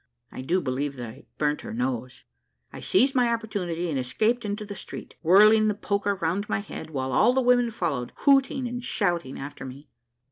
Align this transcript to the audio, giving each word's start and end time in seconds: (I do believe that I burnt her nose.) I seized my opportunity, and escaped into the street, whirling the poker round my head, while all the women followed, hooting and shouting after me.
(I 0.31 0.41
do 0.41 0.59
believe 0.61 0.95
that 0.95 1.05
I 1.05 1.25
burnt 1.37 1.61
her 1.61 1.75
nose.) 1.75 2.23
I 2.73 2.79
seized 2.79 3.13
my 3.13 3.31
opportunity, 3.31 3.87
and 3.87 3.99
escaped 3.99 4.43
into 4.45 4.65
the 4.65 4.75
street, 4.75 5.13
whirling 5.21 5.67
the 5.67 5.75
poker 5.75 6.15
round 6.15 6.49
my 6.49 6.57
head, 6.57 6.89
while 6.89 7.11
all 7.11 7.33
the 7.33 7.39
women 7.41 7.69
followed, 7.69 8.11
hooting 8.15 8.67
and 8.67 8.83
shouting 8.83 9.37
after 9.37 9.63
me. 9.63 9.89